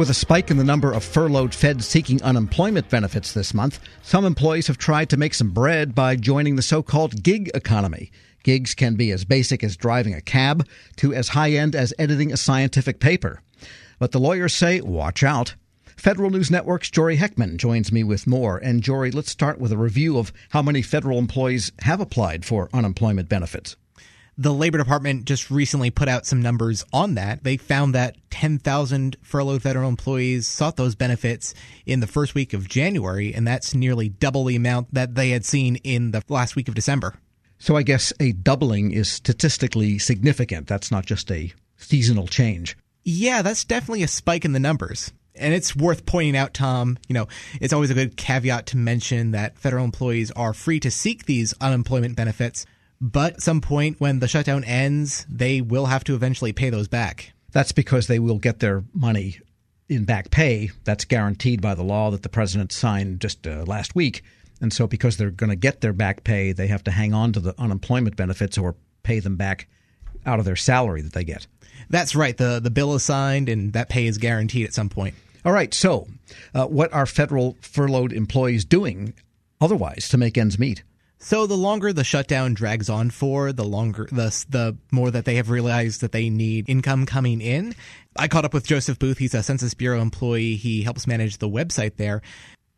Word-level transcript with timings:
With 0.00 0.08
a 0.08 0.14
spike 0.14 0.50
in 0.50 0.56
the 0.56 0.64
number 0.64 0.90
of 0.90 1.04
furloughed 1.04 1.54
feds 1.54 1.86
seeking 1.86 2.22
unemployment 2.22 2.88
benefits 2.88 3.34
this 3.34 3.52
month, 3.52 3.78
some 4.00 4.24
employees 4.24 4.66
have 4.68 4.78
tried 4.78 5.10
to 5.10 5.18
make 5.18 5.34
some 5.34 5.50
bread 5.50 5.94
by 5.94 6.16
joining 6.16 6.56
the 6.56 6.62
so 6.62 6.82
called 6.82 7.22
gig 7.22 7.50
economy. 7.52 8.10
Gigs 8.42 8.74
can 8.74 8.94
be 8.94 9.10
as 9.10 9.26
basic 9.26 9.62
as 9.62 9.76
driving 9.76 10.14
a 10.14 10.22
cab 10.22 10.66
to 10.96 11.12
as 11.12 11.28
high 11.28 11.50
end 11.50 11.76
as 11.76 11.92
editing 11.98 12.32
a 12.32 12.38
scientific 12.38 12.98
paper. 12.98 13.42
But 13.98 14.12
the 14.12 14.20
lawyers 14.20 14.54
say, 14.54 14.80
watch 14.80 15.22
out. 15.22 15.54
Federal 15.98 16.30
News 16.30 16.50
Network's 16.50 16.90
Jory 16.90 17.18
Heckman 17.18 17.58
joins 17.58 17.92
me 17.92 18.02
with 18.02 18.26
more. 18.26 18.56
And 18.56 18.82
Jory, 18.82 19.10
let's 19.10 19.30
start 19.30 19.60
with 19.60 19.70
a 19.70 19.76
review 19.76 20.16
of 20.16 20.32
how 20.48 20.62
many 20.62 20.80
federal 20.80 21.18
employees 21.18 21.72
have 21.80 22.00
applied 22.00 22.46
for 22.46 22.70
unemployment 22.72 23.28
benefits. 23.28 23.76
The 24.40 24.54
Labor 24.54 24.78
Department 24.78 25.26
just 25.26 25.50
recently 25.50 25.90
put 25.90 26.08
out 26.08 26.24
some 26.24 26.40
numbers 26.40 26.82
on 26.94 27.16
that. 27.16 27.44
They 27.44 27.58
found 27.58 27.94
that 27.94 28.16
10,000 28.30 29.18
furloughed 29.20 29.60
federal 29.60 29.86
employees 29.86 30.48
sought 30.48 30.76
those 30.76 30.94
benefits 30.94 31.52
in 31.84 32.00
the 32.00 32.06
first 32.06 32.34
week 32.34 32.54
of 32.54 32.66
January, 32.66 33.34
and 33.34 33.46
that's 33.46 33.74
nearly 33.74 34.08
double 34.08 34.46
the 34.46 34.56
amount 34.56 34.94
that 34.94 35.14
they 35.14 35.28
had 35.28 35.44
seen 35.44 35.76
in 35.76 36.12
the 36.12 36.24
last 36.30 36.56
week 36.56 36.68
of 36.68 36.74
December. 36.74 37.16
So 37.58 37.76
I 37.76 37.82
guess 37.82 38.14
a 38.18 38.32
doubling 38.32 38.92
is 38.92 39.10
statistically 39.10 39.98
significant. 39.98 40.66
That's 40.66 40.90
not 40.90 41.04
just 41.04 41.30
a 41.30 41.52
seasonal 41.76 42.26
change. 42.26 42.78
Yeah, 43.04 43.42
that's 43.42 43.64
definitely 43.64 44.04
a 44.04 44.08
spike 44.08 44.46
in 44.46 44.52
the 44.52 44.58
numbers. 44.58 45.12
And 45.34 45.52
it's 45.52 45.76
worth 45.76 46.06
pointing 46.06 46.34
out, 46.34 46.54
Tom, 46.54 46.96
you 47.08 47.12
know, 47.12 47.28
it's 47.60 47.74
always 47.74 47.90
a 47.90 47.94
good 47.94 48.16
caveat 48.16 48.64
to 48.68 48.78
mention 48.78 49.32
that 49.32 49.58
federal 49.58 49.84
employees 49.84 50.30
are 50.30 50.54
free 50.54 50.80
to 50.80 50.90
seek 50.90 51.26
these 51.26 51.52
unemployment 51.60 52.16
benefits, 52.16 52.64
but 53.00 53.40
some 53.42 53.60
point 53.60 54.00
when 54.00 54.20
the 54.20 54.28
shutdown 54.28 54.64
ends, 54.64 55.26
they 55.28 55.60
will 55.60 55.86
have 55.86 56.04
to 56.04 56.14
eventually 56.14 56.52
pay 56.52 56.70
those 56.70 56.88
back. 56.88 57.32
That's 57.52 57.72
because 57.72 58.06
they 58.06 58.18
will 58.18 58.38
get 58.38 58.60
their 58.60 58.84
money 58.92 59.40
in 59.88 60.04
back 60.04 60.30
pay. 60.30 60.70
That's 60.84 61.04
guaranteed 61.04 61.60
by 61.60 61.74
the 61.74 61.82
law 61.82 62.10
that 62.10 62.22
the 62.22 62.28
president 62.28 62.72
signed 62.72 63.20
just 63.20 63.46
uh, 63.46 63.64
last 63.66 63.94
week. 63.94 64.22
And 64.60 64.72
so, 64.72 64.86
because 64.86 65.16
they're 65.16 65.30
going 65.30 65.50
to 65.50 65.56
get 65.56 65.80
their 65.80 65.94
back 65.94 66.22
pay, 66.22 66.52
they 66.52 66.66
have 66.66 66.84
to 66.84 66.90
hang 66.90 67.14
on 67.14 67.32
to 67.32 67.40
the 67.40 67.54
unemployment 67.58 68.16
benefits 68.16 68.58
or 68.58 68.76
pay 69.02 69.18
them 69.18 69.36
back 69.36 69.66
out 70.26 70.38
of 70.38 70.44
their 70.44 70.56
salary 70.56 71.00
that 71.00 71.14
they 71.14 71.24
get. 71.24 71.46
That's 71.88 72.14
right. 72.14 72.36
The, 72.36 72.60
the 72.60 72.70
bill 72.70 72.94
is 72.94 73.02
signed 73.02 73.48
and 73.48 73.72
that 73.72 73.88
pay 73.88 74.06
is 74.06 74.18
guaranteed 74.18 74.66
at 74.66 74.74
some 74.74 74.90
point. 74.90 75.14
All 75.44 75.52
right. 75.52 75.72
So, 75.72 76.06
uh, 76.54 76.66
what 76.66 76.92
are 76.92 77.06
federal 77.06 77.56
furloughed 77.62 78.12
employees 78.12 78.66
doing 78.66 79.14
otherwise 79.60 80.08
to 80.10 80.18
make 80.18 80.36
ends 80.36 80.58
meet? 80.58 80.82
So 81.22 81.46
the 81.46 81.54
longer 81.54 81.92
the 81.92 82.02
shutdown 82.02 82.54
drags 82.54 82.88
on 82.88 83.10
for, 83.10 83.52
the 83.52 83.64
longer 83.64 84.08
the 84.10 84.44
the 84.48 84.78
more 84.90 85.10
that 85.10 85.26
they 85.26 85.34
have 85.34 85.50
realized 85.50 86.00
that 86.00 86.12
they 86.12 86.30
need 86.30 86.66
income 86.66 87.04
coming 87.04 87.42
in. 87.42 87.74
I 88.16 88.26
caught 88.26 88.46
up 88.46 88.54
with 88.54 88.66
Joseph 88.66 88.98
Booth. 88.98 89.18
He's 89.18 89.34
a 89.34 89.42
Census 89.42 89.74
Bureau 89.74 90.00
employee. 90.00 90.56
He 90.56 90.82
helps 90.82 91.06
manage 91.06 91.36
the 91.36 91.48
website 91.48 91.96
there. 91.96 92.22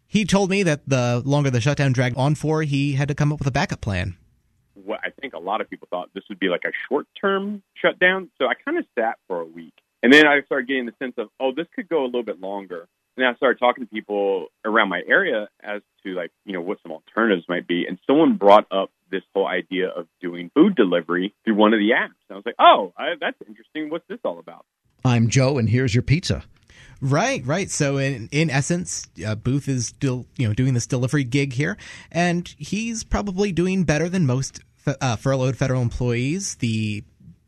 He 0.09 0.25
told 0.25 0.51
me 0.51 0.65
that 0.65 0.89
the 0.89 1.23
longer 1.25 1.51
the 1.51 1.61
shutdown 1.61 1.93
dragged 1.93 2.19
on 2.19 2.35
for, 2.35 2.63
he 2.63 2.95
had 2.95 3.07
to 3.09 3.15
come 3.15 3.33
up 3.33 3.39
with 3.39 3.47
a 3.47 3.53
backup 3.53 3.81
plan. 3.81 4.17
What 4.75 4.99
I 5.05 5.11
think 5.21 5.35
a 5.35 5.39
lot 5.39 5.61
of 5.61 5.71
people 5.71 5.87
thought 5.89 6.11
this 6.13 6.25
would 6.29 6.41
be 6.41 6.49
like 6.49 6.63
a 6.67 6.73
short 6.89 7.07
term 7.19 7.63
shutdown. 7.81 8.29
So 8.39 8.47
I 8.47 8.55
kind 8.55 8.77
of 8.77 8.85
sat 8.99 9.19
for 9.29 9.41
a 9.41 9.47
week. 9.47 9.75
And 10.03 10.13
then 10.13 10.27
I 10.27 10.43
started 10.47 10.67
getting 10.67 10.87
the 10.87 10.95
sense 10.99 11.15
of, 11.17 11.29
oh, 11.39 11.53
this 11.57 11.69
could 11.77 11.89
go 11.89 12.03
a 12.03 12.07
little 12.07 12.25
bit 12.25 12.41
longer. 12.41 12.89
And 13.17 13.25
I 13.25 13.35
started 13.35 13.61
talking 13.61 13.85
to 13.85 13.89
people 13.89 14.49
around 14.65 14.89
my 14.89 15.01
area 15.07 15.49
as 15.63 15.83
to 16.05 16.15
like, 16.15 16.31
you 16.45 16.53
know, 16.53 16.61
what 16.61 16.79
some 16.83 16.93
alternatives 16.93 17.45
might 17.49 17.67
be. 17.67 17.87
And 17.89 17.99
someone 18.07 18.37
brought 18.37 18.67
up 18.71 18.91
this 19.11 19.23
whole 19.35 19.47
idea 19.47 19.89
of 19.89 20.07
doing 20.21 20.51
food 20.55 20.75
delivery 20.75 21.35
through 21.45 21.55
one 21.55 21.73
of 21.73 21.79
the 21.79 21.91
apps. 21.91 22.17
And 22.29 22.33
I 22.33 22.35
was 22.35 22.47
like, 22.47 22.57
oh, 22.59 22.93
I, 22.97 23.15
that's 23.21 23.37
interesting. 23.47 23.91
What's 23.91 24.07
this 24.09 24.19
all 24.25 24.39
about? 24.39 24.65
I'm 25.05 25.29
Joe, 25.29 25.59
and 25.59 25.69
here's 25.69 25.95
your 25.95 26.03
pizza. 26.03 26.45
Right, 27.01 27.45
right. 27.45 27.69
So 27.69 27.97
in 27.97 28.29
in 28.31 28.49
essence, 28.49 29.09
uh, 29.27 29.35
Booth 29.35 29.69
is 29.69 29.89
still 29.89 30.27
you 30.37 30.47
know 30.47 30.55
doing 30.55 30.75
this 30.75 30.87
delivery 30.87 31.25
gig 31.25 31.53
here, 31.53 31.77
and 32.13 32.47
he's 32.59 33.03
probably 33.03 33.51
doing 33.51 33.83
better 33.83 34.09
than 34.09 34.25
most 34.25 34.61
uh, 34.87 35.17
furloughed 35.17 35.57
federal 35.57 35.83
employees. 35.83 36.55
The 36.57 37.03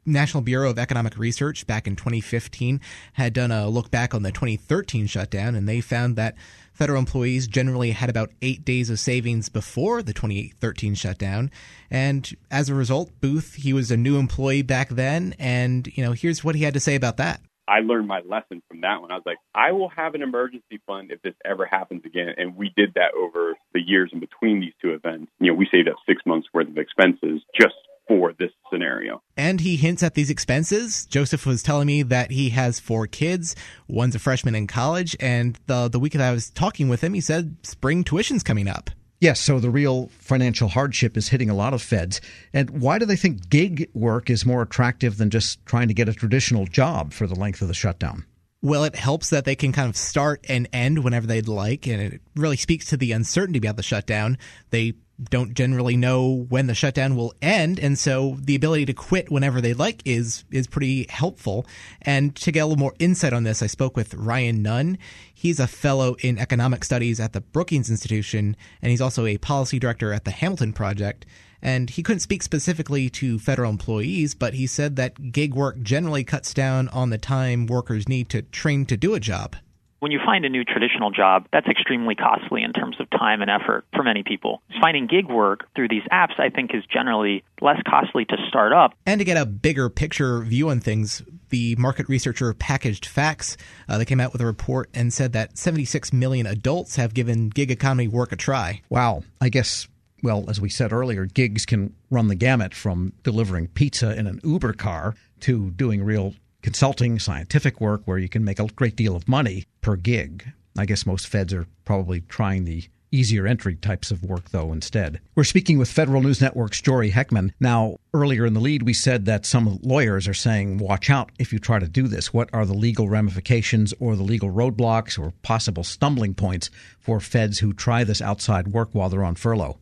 National 0.06 0.42
Bureau 0.42 0.70
of 0.70 0.78
Economic 0.78 1.16
Research 1.19 1.66
back 1.66 1.87
in 1.87 1.97
2015 1.97 2.81
had 3.15 3.32
done 3.32 3.50
a 3.50 3.69
look 3.69 3.91
back 3.91 4.15
on 4.15 4.22
the 4.22 4.32
2013 4.32 5.06
shutdown, 5.06 5.54
and 5.54 5.69
they 5.69 5.81
found 5.81 6.16
that 6.16 6.34
federal 6.72 6.98
employees 6.98 7.47
generally 7.47 7.92
had 7.92 8.10
about 8.10 8.31
eight 8.42 8.65
days 8.65 8.91
of 8.91 8.98
savings 8.98 9.48
before 9.48 10.03
the 10.03 10.12
2013 10.12 10.94
shutdown. 10.94 11.50
And 11.91 12.31
as 12.50 12.69
a 12.69 12.75
result, 12.75 13.10
Booth, 13.20 13.54
he 13.54 13.72
was 13.72 13.91
a 13.91 13.97
new 13.97 14.19
employee 14.19 14.62
back 14.62 14.91
then, 14.91 15.34
and 15.38 15.87
you 15.97 16.04
know, 16.04 16.12
here's 16.12 16.44
what 16.44 16.54
he 16.54 16.65
had 16.65 16.75
to 16.75 16.81
say 16.81 16.94
about 16.94 17.16
that. 17.19 17.41
I 17.66 17.81
learned 17.81 18.09
my 18.09 18.21
lesson 18.21 18.62
from 18.69 18.82
that 18.82 19.00
one. 19.00 19.10
I 19.10 19.15
was 19.15 19.22
like, 19.25 19.38
I 19.54 19.72
will 19.72 19.88
have 19.88 20.15
an 20.15 20.22
emergency 20.22 20.81
fund 20.86 21.10
if 21.10 21.22
this 21.22 21.34
ever 21.44 21.65
happens 21.65 22.03
again. 22.04 22.34
And 22.36 22.56
we 22.56 22.72
did 22.76 22.94
that 22.94 23.15
over 23.19 23.54
the 23.72 23.81
years 23.81 24.10
in 24.12 24.21
between 24.21 24.60
these 24.60 24.75
two 24.82 24.92
events. 24.92 25.32
You 25.41 25.53
know, 25.53 25.56
we 25.56 25.66
saved 25.72 25.88
up 25.88 25.97
six 26.06 26.21
months 26.26 26.47
worth 26.53 26.69
of 26.69 26.76
expenses 26.76 27.42
just 27.59 27.75
for 28.06 28.34
this 28.38 28.50
scenario. 28.71 29.22
And 29.37 29.61
he 29.61 29.77
hints 29.77 30.03
at 30.03 30.15
these 30.15 30.31
expenses. 30.31 31.06
Joseph 31.06 31.45
was 31.45 31.62
telling 31.62 31.87
me 31.87 32.03
that 32.05 32.31
he 32.31 32.50
has 32.50 32.78
four 32.78 33.06
kids. 33.06 33.56
One's 33.89 34.15
a 34.15 34.19
freshman 34.19 34.55
in 34.55 34.67
college. 34.67 35.17
And 35.19 35.59
the, 35.67 35.89
the 35.89 35.99
week 35.99 36.12
that 36.12 36.22
I 36.22 36.33
was 36.33 36.50
talking 36.50 36.89
with 36.89 37.03
him, 37.03 37.15
he 37.15 37.21
said 37.21 37.56
spring 37.62 38.05
tuition's 38.05 38.43
coming 38.43 38.69
up. 38.69 38.91
Yes, 39.21 39.41
so 39.41 39.59
the 39.59 39.71
real 39.71 40.11
financial 40.19 40.69
hardship 40.69 41.17
is 41.17 41.28
hitting 41.28 41.49
a 41.49 41.55
lot 41.55 41.72
of 41.72 41.81
feds. 41.81 42.21
And 42.53 42.69
why 42.71 42.99
do 42.99 43.06
they 43.06 43.17
think 43.17 43.49
gig 43.49 43.89
work 43.95 44.28
is 44.28 44.45
more 44.45 44.62
attractive 44.62 45.17
than 45.17 45.31
just 45.31 45.65
trying 45.65 45.89
to 45.89 45.95
get 45.95 46.09
a 46.09 46.12
traditional 46.12 46.66
job 46.66 47.12
for 47.12 47.27
the 47.27 47.34
length 47.34 47.62
of 47.62 47.69
the 47.69 47.75
shutdown? 47.75 48.27
Well, 48.65 48.85
it 48.85 48.97
helps 48.97 49.29
that 49.29 49.45
they 49.45 49.57
can 49.57 49.73
kind 49.73 49.91
of 49.91 49.97
start 49.97 50.43
and 50.49 50.67
end 50.73 51.05
whenever 51.05 51.27
they'd 51.27 51.49
like, 51.49 51.87
and 51.87 52.01
it 52.01 52.23
really 52.35 52.57
speaks 52.57 52.87
to 52.87 52.97
the 52.97 53.13
uncertainty 53.13 53.59
about 53.59 53.77
the 53.77 53.83
shutdown. 53.83 54.39
They 54.71 54.95
don't 55.23 55.53
generally 55.53 55.99
know 55.99 56.47
when 56.49 56.67
the 56.67 56.75
shutdown 56.75 57.15
will 57.15 57.35
end, 57.43 57.79
and 57.79 57.99
so 57.99 58.39
the 58.41 58.55
ability 58.55 58.87
to 58.87 58.95
quit 58.95 59.31
whenever 59.31 59.61
they 59.61 59.75
like 59.75 60.01
is 60.07 60.45
is 60.51 60.67
pretty 60.67 61.05
helpful. 61.11 61.67
And 62.01 62.35
to 62.37 62.51
get 62.51 62.61
a 62.61 62.65
little 62.65 62.81
more 62.81 62.95
insight 62.99 63.35
on 63.35 63.45
this, 63.45 63.63
I 63.63 63.67
spoke 63.67 63.99
with 63.99 64.15
Ryan 64.15 64.63
Nunn. 64.63 64.97
He's 65.35 65.61
a 65.61 65.67
fellow 65.67 66.17
in 66.21 66.39
economic 66.39 66.85
studies 66.85 67.21
at 67.21 67.35
the 67.35 67.43
Brookings 67.43 67.91
Institution, 67.91 68.57
and 68.81 68.91
he's 68.91 69.03
also 69.03 69.27
a 69.27 69.37
policy 69.37 69.79
director 69.79 70.11
at 70.15 70.25
the 70.25 70.31
Hamilton 70.31 70.73
Project. 70.73 71.27
And 71.65 71.91
he 71.91 72.03
couldn't 72.03 72.21
speak 72.21 72.45
specifically 72.45 73.11
to 73.11 73.41
federal 73.41 73.71
employees, 73.71 74.35
but 74.35 74.55
he 74.55 74.69
said 74.69 74.95
that 74.97 75.33
gig 75.33 75.55
work 75.55 75.81
generally 75.83 76.23
cuts 76.23 76.55
down 76.55 76.89
on 76.91 77.11
the 77.11 77.19
time 77.19 77.67
workers 77.67 78.09
need 78.09 78.29
to 78.29 78.43
train 78.43 78.87
to 78.87 78.97
do 78.97 79.15
a 79.15 79.21
job 79.21 79.57
when 80.05 80.13
you 80.13 80.21
find 80.23 80.45
a 80.45 80.51
new 80.51 80.65
traditional 80.65 81.11
job, 81.11 81.47
that's 81.51 81.67
extremely 81.67 82.15
costly 82.15 82.63
in 82.63 82.75
terms 82.75 83.01
of 83.01 83.09
time 83.09 83.41
and 83.41 83.51
effort 83.51 83.87
for 83.95 84.03
many 84.03 84.23
people. 84.23 84.61
Finding 84.79 85.07
gig 85.07 85.31
work 85.31 85.67
through 85.75 85.89
these 85.89 86.03
apps, 86.13 86.39
I 86.39 86.51
think, 86.51 86.75
is 86.75 86.85
generally 86.93 87.43
less 87.63 87.81
costly 87.89 88.27
to 88.27 88.37
start 88.47 88.75
up. 88.75 88.93
And 89.07 89.19
to 89.19 89.25
get 89.25 89.39
a 89.39 89.47
bigger 89.47 89.89
picture 89.89 90.43
view 90.43 90.69
on 90.69 90.81
things, 90.81 91.23
the 91.49 91.75
market 91.77 92.07
researcher 92.07 92.53
Packaged 92.53 93.07
Facts, 93.07 93.57
uh, 93.89 93.97
they 93.97 94.05
came 94.05 94.21
out 94.21 94.35
with 94.35 94.43
a 94.43 94.47
report 94.47 94.91
and 94.93 95.11
said 95.11 95.33
that 95.33 95.57
76 95.57 96.13
million 96.13 96.47
adults 96.47 96.97
have 96.97 97.15
given 97.15 97.49
gig 97.49 97.71
economy 97.71 98.07
work 98.07 98.31
a 98.31 98.37
try. 98.37 98.83
Wow. 98.91 99.23
I 99.41 99.49
guess 99.49 99.89
well, 100.25 100.47
as 100.49 100.61
we 100.61 100.71
said 100.71 100.93
earlier, 100.93 101.27
gigs 101.27 101.67
can 101.67 101.95
run 102.11 102.29
the 102.29 102.35
gamut 102.35 102.75
from 102.75 103.12
delivering 103.23 103.69
pizza 103.69 104.19
in 104.19 104.27
an 104.27 104.41
Uber 104.43 104.73
car 104.73 105.15
to 105.41 105.71
doing 105.73 106.03
real 106.03 106.35
consulting, 106.62 107.19
scientific 107.19 107.79
work 107.79 108.01
where 108.07 108.17
you 108.17 108.29
can 108.29 108.43
make 108.43 108.59
a 108.59 108.67
great 108.69 108.97
deal 108.97 109.15
of 109.15 109.29
money 109.29 109.67
per 109.83 109.97
gig. 109.97 110.51
I 110.79 110.87
guess 110.87 111.05
most 111.05 111.29
feds 111.29 111.53
are 111.53 111.67
probably 111.84 112.23
trying 112.23 112.65
the 112.65 112.84
easier 113.13 113.47
entry 113.47 113.77
types 113.77 114.11
of 114.11 114.25
work, 114.25 114.49
though, 114.51 114.73
instead. 114.73 115.21
We're 115.34 115.45
speaking 115.45 115.79
with 115.79 115.91
Federal 115.91 116.23
News 116.23 116.41
Network's 116.41 116.81
Jory 116.81 117.11
Heckman. 117.11 117.53
Now, 117.61 117.99
earlier 118.13 118.47
in 118.47 118.55
the 118.55 118.61
lead, 118.61 118.83
we 118.83 118.95
said 118.95 119.27
that 119.27 119.47
some 119.47 119.79
lawyers 119.83 120.27
are 120.27 120.34
saying, 120.34 120.79
watch 120.79 121.11
out 121.11 121.31
if 121.39 121.53
you 121.53 121.59
try 121.59 121.79
to 121.79 121.87
do 121.87 122.09
this. 122.09 122.33
What 122.33 122.49
are 122.53 122.65
the 122.65 122.75
legal 122.75 123.09
ramifications 123.09 123.93
or 124.01 124.17
the 124.17 124.25
legal 124.25 124.51
roadblocks 124.51 125.19
or 125.19 125.33
possible 125.43 125.84
stumbling 125.84 126.34
points 126.34 126.71
for 126.98 127.21
feds 127.21 127.59
who 127.59 127.72
try 127.72 128.04
this 128.04 128.22
outside 128.22 128.69
work 128.69 128.89
while 128.93 129.10
they're 129.10 129.22
on 129.22 129.37
furlough? 129.37 129.78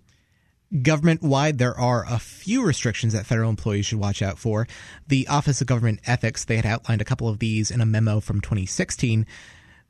Government 0.80 1.22
wide, 1.22 1.58
there 1.58 1.78
are 1.78 2.06
a 2.08 2.18
few 2.18 2.64
restrictions 2.64 3.12
that 3.12 3.26
federal 3.26 3.50
employees 3.50 3.84
should 3.84 3.98
watch 3.98 4.22
out 4.22 4.38
for. 4.38 4.66
The 5.06 5.28
Office 5.28 5.60
of 5.60 5.66
Government 5.66 6.00
Ethics, 6.06 6.46
they 6.46 6.56
had 6.56 6.64
outlined 6.64 7.02
a 7.02 7.04
couple 7.04 7.28
of 7.28 7.40
these 7.40 7.70
in 7.70 7.82
a 7.82 7.86
memo 7.86 8.20
from 8.20 8.40
2016. 8.40 9.26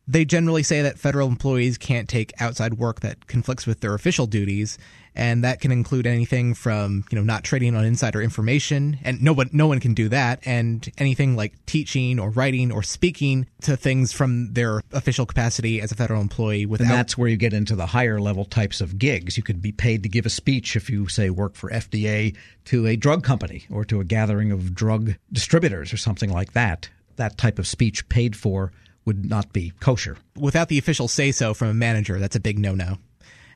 They 0.09 0.25
generally 0.25 0.65
say 0.65 0.83
that 0.83 0.99
federal 0.99 1.29
employees 1.29 1.79
can't 1.79 2.09
take 2.09 2.33
outside 2.41 2.75
work 2.75 2.99
that 3.01 3.29
conflicts 3.29 3.65
with 3.65 3.79
their 3.79 3.95
official 3.95 4.27
duties, 4.27 4.77
and 5.15 5.45
that 5.45 5.61
can 5.61 5.73
include 5.73 6.07
anything 6.07 6.55
from 6.55 7.05
you 7.11 7.17
know 7.17 7.25
not 7.25 7.45
trading 7.45 7.75
on 7.75 7.85
insider 7.85 8.23
information, 8.23 8.99
and 9.05 9.23
no 9.23 9.33
one 9.33 9.51
no 9.53 9.67
one 9.67 9.81
can 9.81 9.95
do 9.95 10.09
that, 10.09 10.41
and 10.45 10.91
anything 10.99 11.37
like 11.37 11.55
teaching 11.67 12.19
or 12.19 12.31
writing 12.31 12.73
or 12.73 12.83
speaking 12.83 13.47
to 13.63 13.77
things 13.77 14.13
from 14.13 14.53
their 14.53 14.83
official 14.93 15.27
capacity 15.27 15.81
as 15.81 15.93
a 15.93 15.95
federal 15.95 16.21
employee. 16.21 16.67
Without 16.67 16.85
and 16.85 16.93
that's 16.93 17.19
where 17.19 17.29
you 17.29 17.37
get 17.37 17.53
into 17.53 17.77
the 17.77 17.87
higher 17.87 18.21
level 18.21 18.45
types 18.45 18.81
of 18.81 18.99
gigs. 18.99 19.37
You 19.37 19.43
could 19.43 19.61
be 19.61 19.73
paid 19.73 20.03
to 20.03 20.09
give 20.09 20.27
a 20.27 20.31
speech 20.31 20.77
if 20.77 20.89
you 20.89 21.09
say 21.09 21.31
work 21.31 21.55
for 21.55 21.71
FDA 21.71 22.37
to 22.67 22.87
a 22.87 22.97
drug 22.97 23.25
company 23.25 23.65
or 23.71 23.85
to 23.85 24.01
a 24.01 24.05
gathering 24.05 24.53
of 24.53 24.75
drug 24.75 25.15
distributors 25.33 25.93
or 25.93 25.97
something 25.97 26.31
like 26.31 26.53
that. 26.53 26.89
That 27.17 27.37
type 27.37 27.59
of 27.59 27.67
speech 27.67 28.09
paid 28.09 28.35
for 28.37 28.73
would 29.05 29.29
not 29.29 29.53
be 29.53 29.73
kosher. 29.81 30.17
Without 30.37 30.69
the 30.69 30.79
official 30.79 31.09
say 31.09 31.33
so 31.33 31.55
from 31.55 31.69
a 31.69 31.75
manager, 31.75 32.19
that's 32.19 32.37
a 32.37 32.41
big 32.41 32.59
no 32.59 32.75
no. 32.75 32.99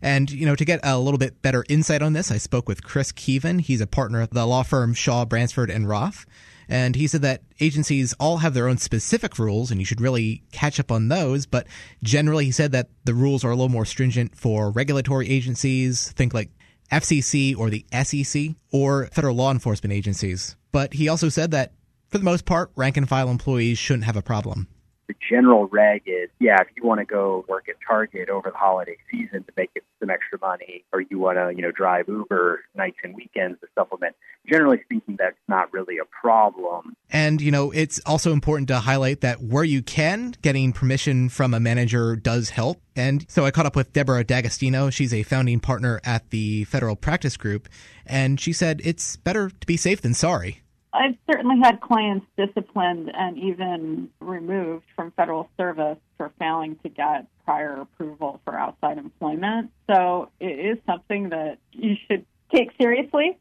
And, 0.02 0.30
you 0.30 0.46
know, 0.46 0.56
to 0.56 0.64
get 0.64 0.80
a 0.82 0.98
little 0.98 1.18
bit 1.18 1.42
better 1.42 1.64
insight 1.68 2.02
on 2.02 2.12
this, 2.12 2.30
I 2.30 2.38
spoke 2.38 2.68
with 2.68 2.84
Chris 2.84 3.12
Keevan. 3.12 3.60
He's 3.60 3.80
a 3.80 3.86
partner 3.86 4.20
at 4.20 4.30
the 4.30 4.46
law 4.46 4.62
firm 4.62 4.94
Shaw, 4.94 5.24
Bransford, 5.24 5.70
and 5.70 5.88
Roth. 5.88 6.26
And 6.68 6.96
he 6.96 7.06
said 7.06 7.22
that 7.22 7.42
agencies 7.60 8.12
all 8.18 8.38
have 8.38 8.54
their 8.54 8.68
own 8.68 8.78
specific 8.78 9.38
rules 9.38 9.70
and 9.70 9.80
you 9.80 9.86
should 9.86 10.00
really 10.00 10.42
catch 10.52 10.80
up 10.80 10.90
on 10.90 11.08
those. 11.08 11.46
But 11.46 11.66
generally, 12.02 12.46
he 12.46 12.52
said 12.52 12.72
that 12.72 12.88
the 13.04 13.14
rules 13.14 13.44
are 13.44 13.50
a 13.50 13.54
little 13.54 13.68
more 13.68 13.84
stringent 13.84 14.36
for 14.36 14.70
regulatory 14.70 15.28
agencies, 15.28 16.10
think 16.12 16.34
like 16.34 16.50
FCC 16.90 17.56
or 17.56 17.70
the 17.70 17.86
SEC 18.02 18.56
or 18.72 19.06
federal 19.06 19.36
law 19.36 19.52
enforcement 19.52 19.92
agencies. 19.92 20.56
But 20.72 20.94
he 20.94 21.08
also 21.08 21.28
said 21.28 21.52
that 21.52 21.72
for 22.08 22.18
the 22.18 22.24
most 22.24 22.44
part, 22.44 22.70
rank 22.76 22.96
and 22.96 23.08
file 23.08 23.30
employees 23.30 23.78
shouldn't 23.78 24.04
have 24.04 24.16
a 24.16 24.22
problem 24.22 24.68
the 25.08 25.14
general 25.30 25.66
reg 25.66 26.02
is, 26.06 26.28
yeah, 26.40 26.60
if 26.60 26.68
you 26.76 26.86
want 26.86 27.00
to 27.00 27.04
go 27.04 27.44
work 27.48 27.68
at 27.68 27.76
Target 27.86 28.28
over 28.28 28.50
the 28.50 28.56
holiday 28.56 28.96
season 29.10 29.44
to 29.44 29.52
make 29.56 29.70
some 30.00 30.10
extra 30.10 30.38
money, 30.40 30.84
or 30.92 31.00
you 31.00 31.18
want 31.18 31.38
to, 31.38 31.52
you 31.54 31.62
know, 31.62 31.70
drive 31.70 32.08
Uber 32.08 32.60
nights 32.74 32.98
and 33.04 33.14
weekends 33.14 33.60
to 33.60 33.66
supplement, 33.74 34.16
generally 34.48 34.80
speaking, 34.84 35.16
that's 35.18 35.36
not 35.48 35.72
really 35.72 35.98
a 35.98 36.04
problem. 36.04 36.94
And, 37.10 37.40
you 37.40 37.50
know, 37.50 37.70
it's 37.70 38.00
also 38.04 38.32
important 38.32 38.68
to 38.68 38.80
highlight 38.80 39.20
that 39.20 39.40
where 39.42 39.64
you 39.64 39.82
can, 39.82 40.34
getting 40.42 40.72
permission 40.72 41.28
from 41.28 41.54
a 41.54 41.60
manager 41.60 42.16
does 42.16 42.50
help. 42.50 42.80
And 42.96 43.26
so 43.28 43.44
I 43.44 43.50
caught 43.50 43.66
up 43.66 43.76
with 43.76 43.92
Deborah 43.92 44.24
D'Agostino. 44.24 44.90
She's 44.90 45.14
a 45.14 45.22
founding 45.22 45.60
partner 45.60 46.00
at 46.04 46.30
the 46.30 46.64
Federal 46.64 46.96
Practice 46.96 47.36
Group. 47.36 47.68
And 48.06 48.40
she 48.40 48.52
said 48.52 48.80
it's 48.84 49.16
better 49.16 49.50
to 49.50 49.66
be 49.66 49.76
safe 49.76 50.00
than 50.00 50.14
sorry. 50.14 50.62
I've 50.96 51.16
certainly 51.30 51.56
had 51.62 51.80
clients 51.80 52.26
disciplined 52.36 53.10
and 53.14 53.38
even 53.38 54.08
removed 54.20 54.84
from 54.94 55.12
federal 55.12 55.48
service 55.56 55.98
for 56.16 56.32
failing 56.38 56.76
to 56.82 56.88
get 56.88 57.26
prior 57.44 57.80
approval 57.80 58.40
for 58.44 58.58
outside 58.58 58.98
employment. 58.98 59.70
So 59.88 60.30
it 60.40 60.58
is 60.58 60.78
something 60.86 61.28
that 61.30 61.58
you 61.72 61.94
should 62.06 62.24
take 62.52 62.70
seriously. 62.80 63.38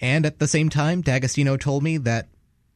And 0.00 0.26
at 0.26 0.38
the 0.38 0.48
same 0.48 0.68
time, 0.68 1.02
D'Agostino 1.02 1.56
told 1.56 1.82
me 1.82 1.98
that 1.98 2.28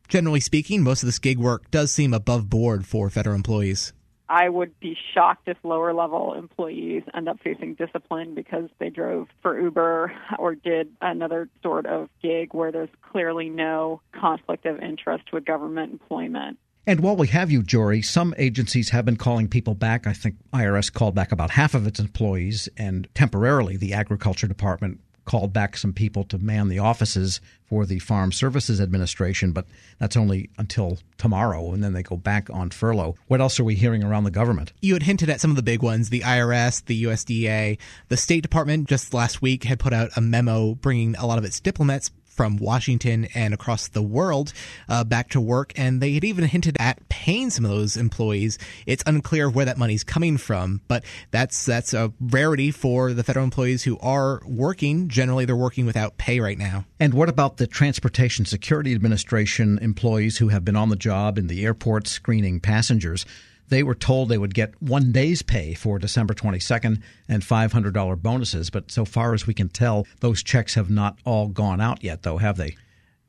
generally 0.08 0.40
speaking, 0.40 0.82
most 0.82 1.02
of 1.02 1.06
this 1.06 1.18
gig 1.18 1.38
work 1.38 1.70
does 1.70 1.92
seem 1.92 2.14
above 2.14 2.48
board 2.48 2.86
for 2.86 3.10
federal 3.10 3.36
employees. 3.36 3.92
I 4.28 4.48
would 4.48 4.78
be 4.78 4.96
shocked 5.14 5.48
if 5.48 5.56
lower 5.62 5.94
level 5.94 6.34
employees 6.34 7.02
end 7.14 7.28
up 7.28 7.40
facing 7.42 7.74
discipline 7.74 8.34
because 8.34 8.68
they 8.78 8.90
drove 8.90 9.28
for 9.42 9.58
Uber 9.58 10.12
or 10.38 10.54
did 10.54 10.90
another 11.00 11.48
sort 11.62 11.86
of 11.86 12.08
gig 12.22 12.52
where 12.52 12.70
there's 12.70 12.90
clearly 13.00 13.48
no 13.48 14.02
conflict 14.12 14.66
of 14.66 14.80
interest 14.80 15.32
with 15.32 15.44
government 15.44 15.92
employment. 15.92 16.58
And 16.86 17.00
while 17.00 17.16
we 17.16 17.28
have 17.28 17.50
you, 17.50 17.62
Jory, 17.62 18.00
some 18.00 18.34
agencies 18.38 18.90
have 18.90 19.04
been 19.04 19.16
calling 19.16 19.48
people 19.48 19.74
back. 19.74 20.06
I 20.06 20.14
think 20.14 20.36
IRS 20.54 20.90
called 20.90 21.14
back 21.14 21.32
about 21.32 21.50
half 21.50 21.74
of 21.74 21.86
its 21.86 22.00
employees, 22.00 22.66
and 22.78 23.06
temporarily 23.14 23.76
the 23.76 23.92
Agriculture 23.92 24.46
Department 24.46 25.00
called 25.28 25.52
back 25.52 25.76
some 25.76 25.92
people 25.92 26.24
to 26.24 26.38
man 26.38 26.68
the 26.68 26.78
offices 26.78 27.40
for 27.68 27.84
the 27.84 27.98
Farm 27.98 28.32
Services 28.32 28.80
Administration, 28.80 29.52
but 29.52 29.66
that's 29.98 30.16
only 30.16 30.48
until 30.56 30.98
tomorrow, 31.18 31.72
and 31.72 31.84
then 31.84 31.92
they 31.92 32.02
go 32.02 32.16
back 32.16 32.48
on 32.48 32.70
furlough. 32.70 33.14
What 33.26 33.42
else 33.42 33.60
are 33.60 33.64
we 33.64 33.74
hearing 33.74 34.02
around 34.02 34.24
the 34.24 34.30
government? 34.30 34.72
You 34.80 34.94
had 34.94 35.02
hinted 35.02 35.28
at 35.28 35.42
some 35.42 35.50
of 35.50 35.56
the 35.56 35.62
big 35.62 35.82
ones 35.82 36.08
the 36.08 36.20
IRS, 36.20 36.82
the 36.86 37.04
USDA. 37.04 37.76
The 38.08 38.16
State 38.16 38.40
Department 38.40 38.88
just 38.88 39.12
last 39.12 39.42
week 39.42 39.64
had 39.64 39.78
put 39.78 39.92
out 39.92 40.16
a 40.16 40.22
memo 40.22 40.74
bringing 40.76 41.14
a 41.16 41.26
lot 41.26 41.36
of 41.36 41.44
its 41.44 41.60
diplomats 41.60 42.10
from 42.38 42.56
Washington 42.56 43.26
and 43.34 43.52
across 43.52 43.88
the 43.88 44.00
world 44.00 44.52
uh, 44.88 45.02
back 45.02 45.28
to 45.30 45.40
work. 45.40 45.72
And 45.74 46.00
they 46.00 46.14
had 46.14 46.22
even 46.22 46.44
hinted 46.44 46.76
at 46.78 47.08
paying 47.08 47.50
some 47.50 47.64
of 47.64 47.72
those 47.72 47.96
employees. 47.96 48.58
It's 48.86 49.02
unclear 49.06 49.50
where 49.50 49.64
that 49.64 49.76
money's 49.76 50.04
coming 50.04 50.36
from, 50.36 50.80
but 50.86 51.02
that's 51.32 51.66
that's 51.66 51.92
a 51.92 52.12
rarity 52.20 52.70
for 52.70 53.12
the 53.12 53.24
federal 53.24 53.42
employees 53.42 53.82
who 53.82 53.98
are 53.98 54.40
working. 54.46 55.08
Generally, 55.08 55.46
they're 55.46 55.56
working 55.56 55.84
without 55.84 56.16
pay 56.16 56.38
right 56.38 56.58
now. 56.58 56.84
And 57.00 57.12
what 57.12 57.28
about 57.28 57.56
the 57.56 57.66
Transportation 57.66 58.44
Security 58.44 58.94
Administration 58.94 59.80
employees 59.82 60.38
who 60.38 60.46
have 60.46 60.64
been 60.64 60.76
on 60.76 60.90
the 60.90 60.96
job 60.96 61.38
in 61.38 61.48
the 61.48 61.64
airport 61.64 62.06
screening 62.06 62.60
passengers? 62.60 63.26
They 63.68 63.82
were 63.82 63.94
told 63.94 64.28
they 64.28 64.38
would 64.38 64.54
get 64.54 64.80
one 64.80 65.12
day's 65.12 65.42
pay 65.42 65.74
for 65.74 65.98
December 65.98 66.34
22nd 66.34 67.02
and 67.28 67.42
$500 67.42 68.22
bonuses. 68.22 68.70
But 68.70 68.90
so 68.90 69.04
far 69.04 69.34
as 69.34 69.46
we 69.46 69.54
can 69.54 69.68
tell, 69.68 70.06
those 70.20 70.42
checks 70.42 70.74
have 70.74 70.90
not 70.90 71.18
all 71.24 71.48
gone 71.48 71.80
out 71.80 72.02
yet, 72.02 72.22
though, 72.22 72.38
have 72.38 72.56
they? 72.56 72.76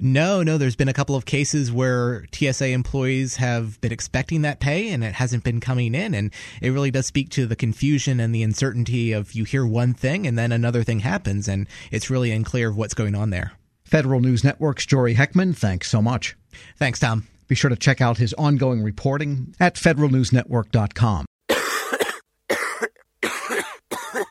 No, 0.01 0.41
no. 0.44 0.57
There's 0.57 0.77
been 0.77 0.88
a 0.88 0.94
couple 0.94 1.18
of 1.18 1.25
cases 1.25 1.74
where 1.74 2.25
TSA 2.31 2.68
employees 2.68 3.36
have 3.36 3.81
been 3.81 3.91
expecting 3.91 4.44
that 4.44 4.62
pay 4.62 4.89
and 4.89 5.03
it 5.03 5.13
hasn't 5.13 5.44
been 5.44 5.59
coming 5.59 5.94
in. 5.94 6.13
And 6.13 6.31
it 6.62 6.69
really 6.69 6.89
does 6.89 7.06
speak 7.06 7.30
to 7.31 7.45
the 7.45 7.57
confusion 7.57 8.21
and 8.21 8.33
the 8.33 8.44
uncertainty 8.44 9.12
of 9.12 9.33
you 9.33 9.44
hear 9.44 9.65
one 9.65 9.94
thing 9.94 10.25
and 10.25 10.39
then 10.39 10.53
another 10.53 10.83
thing 10.83 11.01
happens. 11.01 11.50
And 11.50 11.68
it's 11.92 12.09
really 12.09 12.31
unclear 12.31 12.69
of 12.69 12.77
what's 12.77 12.94
going 12.94 13.13
on 13.13 13.30
there. 13.30 13.51
Federal 13.83 14.21
News 14.21 14.44
Network's 14.44 14.85
Jory 14.85 15.15
Heckman, 15.15 15.57
thanks 15.57 15.89
so 15.89 16.01
much. 16.01 16.38
Thanks, 16.77 17.00
Tom. 17.00 17.27
Be 17.50 17.56
sure 17.56 17.69
to 17.69 17.75
check 17.75 18.00
out 18.00 18.19
his 18.19 18.34
ongoing 18.36 18.81
reporting 18.81 19.56
at 19.60 19.75
federalnewsnetwork.com. 19.75 21.25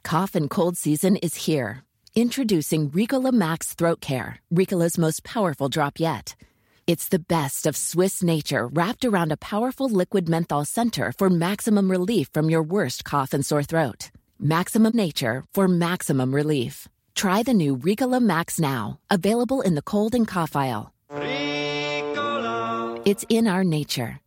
Cough 0.04 0.34
and 0.34 0.48
cold 0.48 0.78
season 0.78 1.16
is 1.16 1.34
here. 1.34 1.82
Introducing 2.14 2.90
Ricola 2.90 3.32
Max 3.32 3.74
Throat 3.74 4.00
Care, 4.00 4.38
Ricola's 4.54 4.96
most 4.96 5.24
powerful 5.24 5.68
drop 5.68 6.00
yet. 6.00 6.34
It's 6.86 7.08
the 7.08 7.18
best 7.18 7.66
of 7.66 7.76
Swiss 7.76 8.22
nature 8.22 8.66
wrapped 8.68 9.04
around 9.04 9.32
a 9.32 9.36
powerful 9.36 9.90
liquid 9.90 10.28
menthol 10.28 10.64
center 10.64 11.12
for 11.12 11.28
maximum 11.28 11.90
relief 11.90 12.30
from 12.32 12.48
your 12.48 12.62
worst 12.62 13.04
cough 13.04 13.34
and 13.34 13.44
sore 13.44 13.64
throat. 13.64 14.10
Maximum 14.38 14.96
nature 14.96 15.44
for 15.52 15.68
maximum 15.68 16.34
relief. 16.34 16.88
Try 17.14 17.42
the 17.42 17.52
new 17.52 17.76
Ricola 17.76 18.22
Max 18.22 18.58
now, 18.60 19.00
available 19.10 19.60
in 19.60 19.74
the 19.74 19.82
cold 19.82 20.14
and 20.14 20.26
cough 20.26 20.54
aisle. 20.56 20.94
It's 23.04 23.24
in 23.28 23.46
our 23.46 23.64
nature. 23.64 24.20